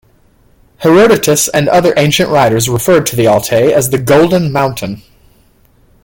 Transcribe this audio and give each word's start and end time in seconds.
Herodotus 0.79 1.47
and 1.47 1.69
other 1.69 1.93
ancient 1.95 2.31
writers 2.31 2.67
referred 2.67 3.05
to 3.05 3.15
the 3.15 3.25
Altay 3.27 3.71
as 3.71 3.91
"the 3.91 3.99
golden 3.99 4.51
mountain". 4.51 5.03